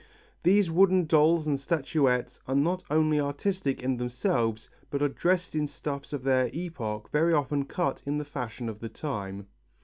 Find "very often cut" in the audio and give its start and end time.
7.11-8.01